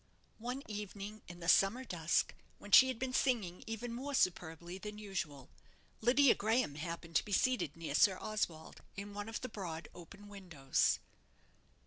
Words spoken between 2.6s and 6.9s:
she had been singing even more superbly than usual, Lydia Graham